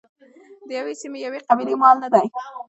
د 0.67 0.69
یوې 0.77 0.93
سیمې 1.01 1.19
یوې 1.25 1.39
قبیلې 1.47 1.75
مال 1.81 1.97
نه 2.03 2.09
دی. 2.13 2.25